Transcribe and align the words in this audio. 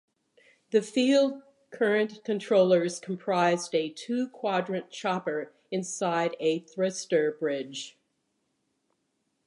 The 0.71 0.81
field 0.81 1.43
current 1.69 2.23
controllers 2.23 2.99
comprised 2.99 3.75
a 3.75 3.91
two 3.91 4.29
quadrant 4.29 4.89
chopper 4.89 5.53
inside 5.69 6.35
a 6.39 6.61
thyristor 6.61 7.37
bridge. 7.37 7.99